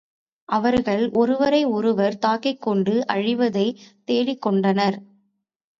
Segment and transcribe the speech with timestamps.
[0.49, 3.77] அவர்கள் ஒருவரை ஒருவர் தாக்கிக்கொண்டு அழிவைத்
[4.03, 4.97] தேடிக் கொண்டனர்.